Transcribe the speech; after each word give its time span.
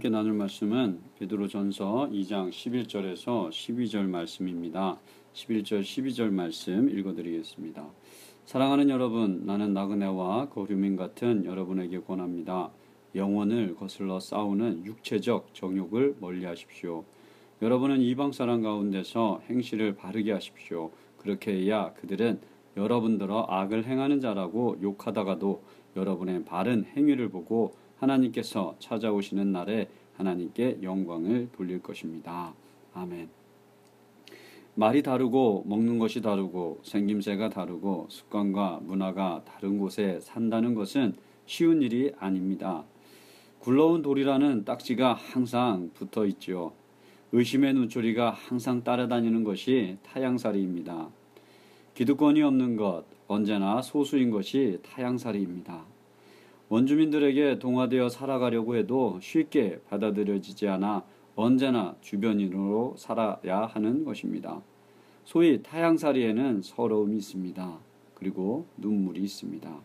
함께 0.00 0.08
나눌 0.08 0.32
말씀은 0.32 0.98
베드로전서 1.18 2.08
2장 2.10 2.48
11절에서 2.48 3.50
12절 3.50 4.08
말씀입니다. 4.08 4.98
11절 5.34 5.82
12절 5.82 6.30
말씀 6.30 6.88
읽어드리겠습니다. 6.88 7.86
사랑하는 8.46 8.88
여러분, 8.88 9.44
나는 9.44 9.74
나그네와 9.74 10.48
거류민 10.48 10.96
같은 10.96 11.44
여러분에게 11.44 12.00
권합니다. 12.00 12.70
영혼을 13.14 13.74
거슬러 13.74 14.20
싸우는 14.20 14.86
육체적 14.86 15.52
정욕을 15.52 16.16
멀리하십시오. 16.18 17.04
여러분은 17.60 18.00
이방 18.00 18.32
사람 18.32 18.62
가운데서 18.62 19.42
행실을 19.50 19.96
바르게 19.96 20.32
하십시오. 20.32 20.92
그렇게 21.18 21.52
해야 21.52 21.92
그들은 21.92 22.40
여러분들어 22.74 23.44
악을 23.50 23.84
행하는 23.84 24.20
자라고 24.20 24.78
욕하다가도 24.80 25.62
여러분의 25.94 26.46
바른 26.46 26.86
행위를 26.96 27.28
보고 27.28 27.74
하나님께서 28.00 28.74
찾아오시는 28.78 29.52
날에 29.52 29.88
하나님께 30.16 30.78
영광을 30.82 31.48
돌릴 31.52 31.80
것입니다. 31.82 32.52
아멘. 32.94 33.28
말이 34.74 35.02
다르고 35.02 35.64
먹는 35.66 35.98
것이 35.98 36.20
다르고 36.20 36.80
생김새가 36.82 37.50
다르고 37.50 38.06
습관과 38.08 38.80
문화가 38.82 39.42
다른 39.44 39.78
곳에 39.78 40.18
산다는 40.20 40.74
것은 40.74 41.14
쉬운 41.46 41.82
일이 41.82 42.12
아닙니다. 42.18 42.84
굴러온 43.58 44.02
돌이라는 44.02 44.64
딱지가 44.64 45.12
항상 45.14 45.90
붙어 45.92 46.24
있지요. 46.26 46.72
의심의 47.32 47.74
눈초리가 47.74 48.30
항상 48.30 48.82
따라다니는 48.82 49.44
것이 49.44 49.98
타양살이입니다. 50.02 51.08
기득권이 51.94 52.42
없는 52.42 52.76
것, 52.76 53.04
언제나 53.28 53.82
소수인 53.82 54.30
것이 54.30 54.78
타양살이입니다. 54.82 55.84
원주민들에게 56.70 57.58
동화되어 57.58 58.08
살아가려고 58.08 58.76
해도 58.76 59.18
쉽게 59.20 59.80
받아들여지지 59.88 60.68
않아 60.68 61.04
언제나 61.34 61.96
주변인으로 62.00 62.94
살아야 62.96 63.66
하는 63.66 64.04
것입니다. 64.04 64.62
소위 65.24 65.62
타양살이에는 65.64 66.62
서러움이 66.62 67.16
있습니다. 67.16 67.78
그리고 68.14 68.66
눈물이 68.76 69.20
있습니다. 69.20 69.80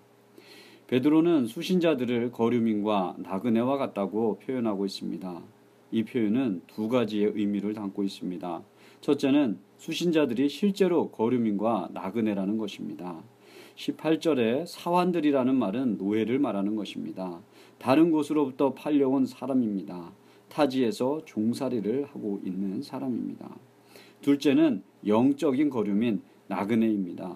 베드로는 0.85 1.47
수신자들을 1.47 2.31
거류민과 2.31 3.15
나그네와 3.17 3.77
같다고 3.77 4.37
표현하고 4.45 4.85
있습니다. 4.85 5.41
이 5.91 6.03
표현은 6.03 6.61
두 6.67 6.87
가지의 6.87 7.31
의미를 7.33 7.73
담고 7.73 8.03
있습니다. 8.03 8.61
첫째는 9.01 9.57
수신자들이 9.77 10.49
실제로 10.49 11.09
거류민과 11.09 11.89
나그네라는 11.93 12.57
것입니다. 12.59 13.23
18절에 13.75 14.65
사환들이라는 14.65 15.55
말은 15.55 15.97
노예를 15.97 16.39
말하는 16.39 16.75
것입니다. 16.75 17.39
다른 17.77 18.11
곳으로부터 18.11 18.73
팔려온 18.73 19.25
사람입니다. 19.25 20.11
타지에서 20.49 21.21
종살이를 21.25 22.05
하고 22.05 22.39
있는 22.43 22.81
사람입니다. 22.81 23.49
둘째는 24.21 24.83
영적인 25.05 25.69
거류민 25.69 26.21
나그네입니다. 26.47 27.35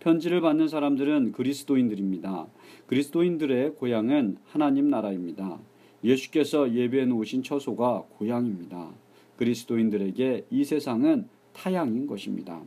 편지를 0.00 0.40
받는 0.40 0.68
사람들은 0.68 1.32
그리스도인들입니다. 1.32 2.46
그리스도인들의 2.86 3.74
고향은 3.76 4.38
하나님 4.44 4.88
나라입니다. 4.90 5.58
예수께서 6.04 6.72
예배해 6.72 7.06
놓으신 7.06 7.42
처소가 7.42 8.04
고향입니다. 8.18 8.90
그리스도인들에게 9.36 10.46
이 10.50 10.64
세상은 10.64 11.28
타양인 11.52 12.06
것입니다. 12.06 12.62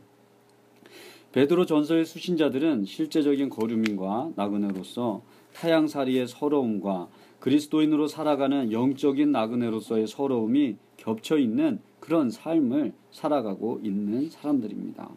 베드로 1.32 1.64
전서의 1.64 2.04
수신자들은 2.06 2.84
실제적인 2.84 3.50
거류민과 3.50 4.32
나그네로서 4.34 5.22
타양살이의 5.54 6.26
서러움과 6.26 7.08
그리스도인으로 7.38 8.08
살아가는 8.08 8.72
영적인 8.72 9.30
나그네로서의 9.30 10.08
서러움이 10.08 10.76
겹쳐 10.96 11.38
있는 11.38 11.78
그런 12.00 12.30
삶을 12.30 12.92
살아가고 13.12 13.80
있는 13.84 14.28
사람들입니다. 14.28 15.08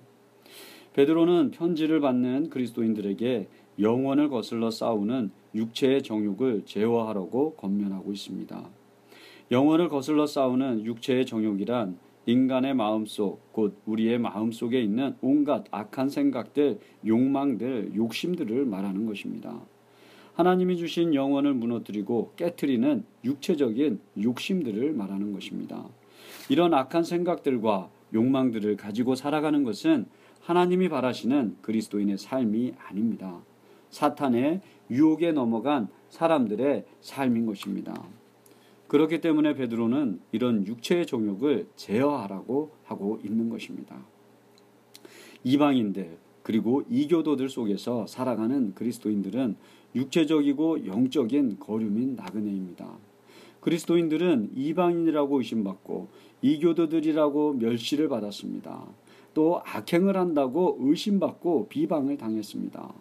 베드로는 0.94 1.50
편지를 1.50 2.00
받는 2.00 2.51
그리스도인들에게 2.51 3.47
영원을 3.80 4.30
거슬러 4.30 4.69
싸우는 4.69 5.31
육체의 5.56 6.03
정욕을 6.03 6.63
제어하라고 6.66 7.56
권면하고 7.56 8.13
있습니다. 8.13 8.69
영원을 9.50 9.90
거슬러 9.90 10.28
싸우는 10.28 10.85
육체의 10.85 11.25
정욕이란 11.25 11.97
인간의 12.25 12.73
마음속, 12.73 13.51
곧 13.51 13.78
우리의 13.85 14.17
마음속에 14.17 14.81
있는 14.81 15.16
온갖 15.22 15.66
악한 15.72 16.09
생각들, 16.09 16.79
욕망들, 17.06 17.94
욕심들을 17.95 18.66
말하는 18.66 19.06
것입니다. 19.06 19.59
하나님이 20.35 20.78
주신 20.78 21.13
영혼을 21.13 21.53
무너뜨리고 21.53 22.33
깨뜨리는 22.38 23.03
육체적인 23.23 24.00
욕심들을 24.22 24.94
말하는 24.94 25.33
것입니다. 25.33 25.85
이런 26.50 26.73
악한 26.73 27.03
생각들과 27.03 27.89
욕망들을 28.13 28.78
가지고 28.78 29.16
살아가는 29.16 29.63
것은 29.63 30.06
하나님이 30.41 30.89
바라시는 30.89 31.57
그리스도인의 31.62 32.17
삶이 32.17 32.73
아닙니다. 32.88 33.41
사탄의 33.89 34.62
유혹에 34.89 35.31
넘어간 35.31 35.88
사람들의 36.09 36.85
삶인 37.01 37.45
것입니다. 37.45 37.94
그렇기 38.93 39.21
때문에 39.21 39.55
베드로는 39.55 40.19
이런 40.33 40.67
육체의 40.67 41.07
종욕을 41.07 41.65
제어하라고 41.75 42.69
하고 42.83 43.19
있는 43.25 43.49
것입니다. 43.49 44.05
이방인들 45.43 46.15
그리고 46.43 46.83
이교도들 46.91 47.49
속에서 47.49 48.05
살아가는 48.05 48.75
그리스도인들은 48.75 49.55
육체적이고 49.95 50.85
영적인 50.85 51.57
거류민 51.59 52.15
나그네입니다. 52.15 52.87
그리스도인들은 53.61 54.51
이방인이라고 54.55 55.39
의심받고 55.39 56.09
이교도들이라고 56.43 57.53
멸시를 57.53 58.07
받았습니다. 58.09 58.85
또 59.33 59.59
악행을 59.65 60.15
한다고 60.15 60.77
의심받고 60.81 61.69
비방을 61.69 62.17
당했습니다. 62.17 62.93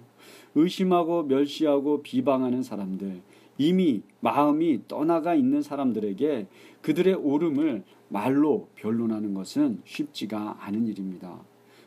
의심하고 0.55 1.25
멸시하고 1.25 2.01
비방하는 2.01 2.63
사람들, 2.63 3.21
이미 3.59 4.03
마음이 4.21 4.83
떠나가 4.89 5.35
있는 5.35 5.63
사람들에게 5.63 6.47
그들의 6.81 7.15
옳음을 7.15 7.83
말로 8.09 8.69
변론하는 8.77 9.35
것은 9.35 9.81
쉽지가 9.85 10.59
않은 10.61 10.87
일입니다. 10.87 11.39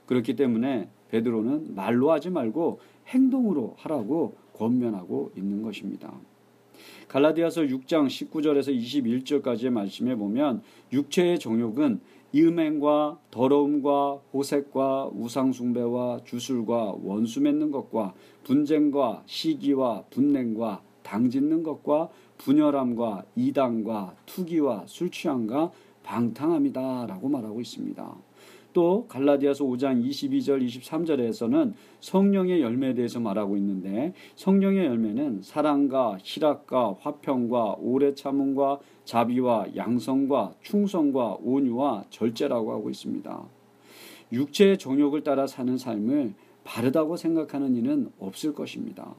그렇기 0.06 0.36
때문에 0.36 0.90
베드로는 1.10 1.76
말로 1.76 2.12
하지 2.12 2.30
말고 2.30 2.80
행동으로 3.08 3.76
하라고 3.78 4.36
권면하고 4.54 5.32
있는 5.36 5.62
것입니다. 5.62 6.14
갈라디아서 7.08 7.62
6장 7.62 8.08
19절에서 8.08 8.76
21절까지의 9.44 9.70
말씀에 9.70 10.16
보면 10.16 10.62
육체의 10.92 11.40
정욕은 11.40 12.00
이음행과 12.34 13.20
더러움과 13.32 14.20
호색과 14.34 15.12
우상숭배와 15.14 16.22
주술과 16.26 16.96
원수 17.04 17.40
맺는 17.42 17.72
것과 17.72 18.14
분쟁과 18.44 19.24
시기와 19.26 20.04
분냉과 20.10 20.82
당 21.06 21.30
짓는 21.30 21.62
것과 21.62 22.10
분열함과 22.40 23.24
이당과 23.36 24.16
투기와 24.26 24.84
술 24.88 25.12
취함과 25.12 25.72
방탕함이다라고 26.04 27.30
말하고 27.30 27.62
있습니다. 27.62 28.16
또 28.74 29.06
갈라디아서 29.08 29.64
5장 29.64 30.06
22절 30.06 30.68
23절에서는 30.68 31.74
성령의 32.02 32.62
열매에 32.62 32.96
대해서 32.96 33.22
말하고 33.22 33.56
있는데 33.56 34.14
성령의 34.36 34.86
열매는 34.86 35.44
사랑과 35.44 36.18
희락과 36.22 36.98
화평과 37.00 37.78
오래 37.80 38.14
참음과 38.14 38.80
자비와 39.06 39.68
양성과 39.78 40.56
충성과 40.62 41.38
온유와 41.42 42.06
절제라고 42.10 42.74
하고 42.74 42.90
있습니다. 42.90 43.44
육체의 44.34 44.78
정욕을 44.78 45.24
따라 45.24 45.48
사는 45.48 45.78
삶을 45.78 46.34
바르다고 46.66 47.16
생각하는 47.16 47.78
이는 47.78 48.12
없을 48.20 48.54
것입니다. 48.54 49.16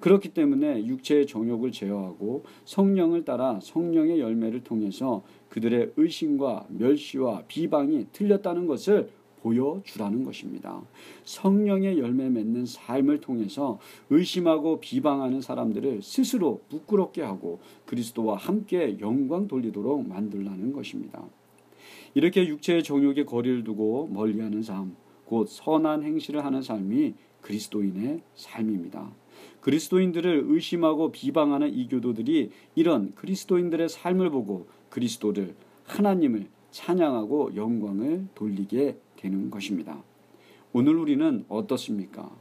그렇기 0.00 0.28
때문에 0.28 0.86
육체의 0.86 1.26
정욕을 1.26 1.72
제어하고 1.72 2.44
성령을 2.66 3.24
따라 3.24 3.58
성령의 3.62 4.20
열매를 4.20 4.62
통해서 4.62 5.22
그들의 5.48 5.92
의심과 5.96 6.66
멸시와 6.68 7.44
비방이 7.48 8.08
틀렸다는 8.12 8.66
것을 8.66 9.10
보여주라는 9.40 10.24
것입니다. 10.24 10.82
성령의 11.24 11.98
열매 11.98 12.28
맺는 12.28 12.66
삶을 12.66 13.20
통해서 13.20 13.78
의심하고 14.10 14.80
비방하는 14.80 15.40
사람들을 15.40 16.02
스스로 16.02 16.60
부끄럽게 16.68 17.22
하고 17.22 17.60
그리스도와 17.86 18.36
함께 18.36 18.98
영광 19.00 19.46
돌리도록 19.48 20.06
만들라는 20.08 20.72
것입니다. 20.72 21.24
이렇게 22.14 22.46
육체의 22.48 22.82
정욕에 22.82 23.24
거리를 23.24 23.64
두고 23.64 24.08
멀리하는 24.12 24.62
삶, 24.62 24.96
곧 25.28 25.46
선한 25.46 26.04
행실을 26.04 26.42
하는 26.42 26.62
삶이 26.62 27.12
그리스도인의 27.42 28.22
삶입니다. 28.34 29.12
그리스도인들을 29.60 30.44
의심하고 30.48 31.12
비방하는 31.12 31.72
이교도들이 31.74 32.50
이런 32.74 33.14
그리스도인들의 33.14 33.90
삶을 33.90 34.30
보고 34.30 34.66
그리스도를 34.88 35.54
하나님을 35.84 36.46
찬양하고 36.70 37.56
영광을 37.56 38.26
돌리게 38.34 38.96
되는 39.16 39.50
것입니다. 39.50 40.02
오늘 40.72 40.96
우리는 40.96 41.44
어떻습니까? 41.48 42.34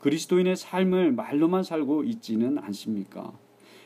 그리스도인의 0.00 0.56
삶을 0.56 1.12
말로만 1.12 1.62
살고 1.62 2.04
있지는 2.04 2.56
않습니까? 2.56 3.32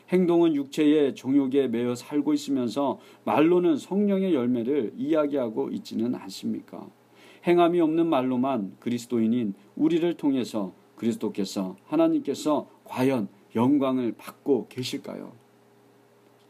행동은 0.09 0.55
육체의 0.55 1.13
정욕에 1.13 1.67
매여 1.67 1.93
살고 1.95 2.33
있으면서 2.33 2.99
말로는 3.25 3.75
성령의 3.75 4.33
열매를 4.33 4.93
이야기하고 4.97 5.71
있지는 5.71 6.15
않습니까? 6.15 6.87
행함이 7.45 7.79
없는 7.81 8.07
말로만 8.07 8.77
그리스도인인 8.79 9.53
우리를 9.75 10.13
통해서 10.15 10.73
그리스도께서 10.95 11.77
하나님께서 11.85 12.67
과연 12.83 13.29
영광을 13.55 14.13
받고 14.17 14.67
계실까요? 14.69 15.31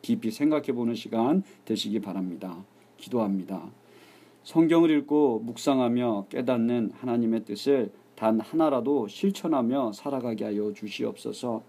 깊이 0.02 0.32
생각해 0.32 0.72
보는 0.74 0.96
시간 0.96 1.44
되시기 1.66 2.00
바랍니다. 2.00 2.64
기도합니다. 2.98 3.70
성경을 4.44 4.90
읽고 4.92 5.40
묵상하며 5.46 6.28
깨닫는 6.30 6.92
하나님의 6.96 7.46
뜻을 7.46 7.92
단 8.16 8.40
하나라도 8.40 9.08
실천하며 9.08 9.94
살아가게 9.94 10.46
하여 10.46 10.74
주시옵소서. 10.74 11.62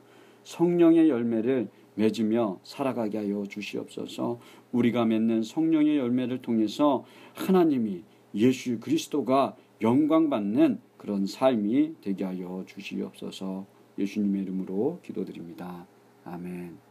성령의 0.45 1.09
열매를 1.09 1.69
맺으며 1.95 2.59
살아가게 2.63 3.19
하여 3.19 3.45
주시옵소서. 3.49 4.39
우리가 4.73 5.05
맺는 5.05 5.43
성령의 5.43 5.99
열매를 5.99 6.39
통해서 6.39 7.05
하나님이 7.35 8.03
예수 8.35 8.79
그리스도가 8.81 9.57
영광받는 9.83 10.81
그런 10.97 11.27
삶이 11.27 11.97
되게 12.03 12.25
하여 12.25 12.65
주시옵소서. 12.67 13.67
예수님의 13.99 14.43
이름으로 14.43 15.01
기도드립니다. 15.03 15.87
아멘. 16.25 16.90